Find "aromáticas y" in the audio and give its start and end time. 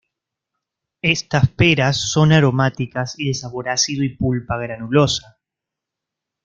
2.31-3.27